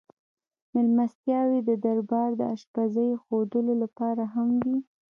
مېلمستیاوې 0.73 1.59
د 1.69 1.69
دربار 1.85 2.29
د 2.37 2.41
اشپزۍ 2.55 3.09
ښودلو 3.23 3.73
لپاره 3.83 4.23
هم 4.33 4.49
وې. 4.65 4.77